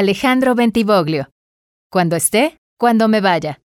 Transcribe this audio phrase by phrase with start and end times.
[0.00, 1.30] Alejandro Bentivoglio.
[1.90, 3.60] Cuando esté, cuando me vaya.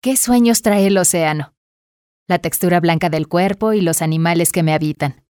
[0.00, 1.52] ¿Qué sueños trae el océano?
[2.28, 5.26] La textura blanca del cuerpo y los animales que me habitan.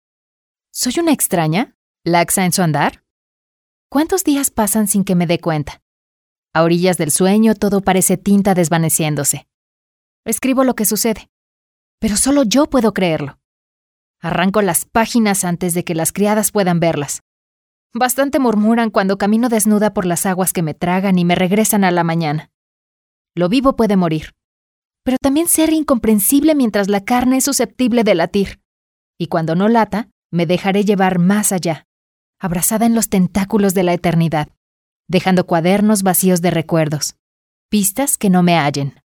[0.71, 1.77] ¿Soy una extraña?
[2.03, 3.03] ¿Laxa en su andar?
[3.87, 5.83] ¿Cuántos días pasan sin que me dé cuenta?
[6.55, 9.47] A orillas del sueño todo parece tinta desvaneciéndose.
[10.25, 11.29] Escribo lo que sucede,
[11.99, 13.37] pero solo yo puedo creerlo.
[14.21, 17.21] Arranco las páginas antes de que las criadas puedan verlas.
[17.99, 21.89] Bastante murmuran cuando camino desnuda por las aguas que me tragan y me regresan a
[21.89, 22.51] la mañana.
[23.33, 24.35] Lo vivo puede morir,
[25.03, 28.61] pero también ser incomprensible mientras la carne es susceptible de latir.
[29.17, 31.87] Y cuando no lata, me dejaré llevar más allá,
[32.39, 34.49] abrazada en los tentáculos de la eternidad,
[35.07, 37.15] dejando cuadernos vacíos de recuerdos,
[37.67, 39.01] pistas que no me hallen.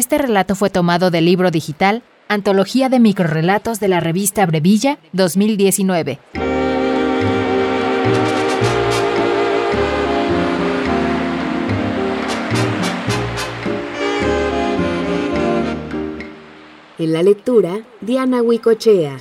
[0.00, 6.18] Este relato fue tomado del libro digital Antología de microrelatos de la revista Brevilla 2019.
[16.98, 19.18] En la lectura, Diana Huicochea.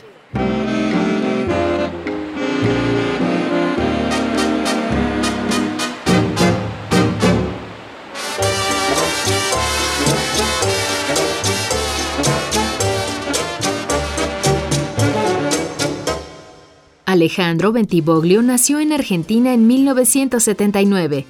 [17.09, 21.25] Alejandro Bentivoglio nació en Argentina en 1979.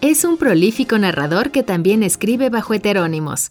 [0.00, 3.50] Es un prolífico narrador que también escribe bajo heterónimos.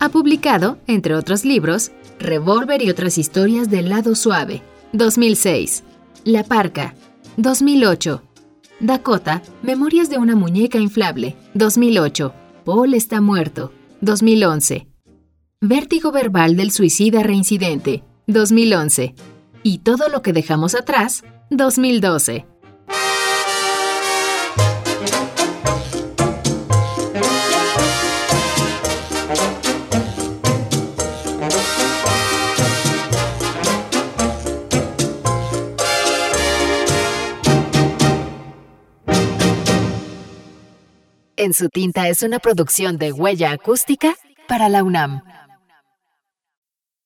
[0.00, 4.62] Ha publicado, entre otros libros, Revólver y otras historias del lado suave,
[4.94, 5.84] 2006,
[6.24, 6.96] La Parca,
[7.36, 8.20] 2008,
[8.80, 12.34] Dakota, Memorias de una muñeca inflable, 2008,
[12.64, 14.88] Paul está muerto, 2011,
[15.60, 19.14] Vértigo verbal del suicida reincidente, 2011,
[19.62, 22.46] y todo lo que dejamos atrás, 2012.
[41.42, 44.14] En su tinta es una producción de huella acústica
[44.46, 45.22] para la UNAM.